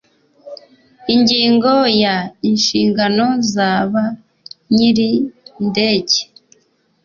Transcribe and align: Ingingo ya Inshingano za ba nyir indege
Ingingo 1.13 1.71
ya 2.01 2.15
Inshingano 2.49 3.25
za 3.53 3.69
ba 3.91 4.05
nyir 4.75 4.97
indege 5.61 6.19